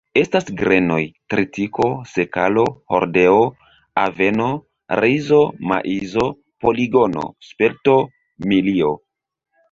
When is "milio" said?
8.53-8.91